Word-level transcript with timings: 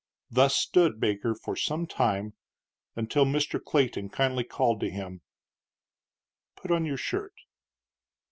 Thus 0.31 0.55
stood 0.55 0.99
Baker 0.99 1.35
for 1.35 1.55
some 1.55 1.85
time, 1.85 2.33
until 2.95 3.23
Mr. 3.23 3.63
Clayton 3.63 4.09
kindly 4.09 4.43
called 4.43 4.79
to 4.79 4.89
him: 4.89 5.21
"Put 6.55 6.71
on 6.71 6.85
your 6.87 6.97
shirt." 6.97 7.35